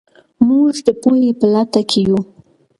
[0.47, 2.19] موږ د پوهې په لټه کې یو.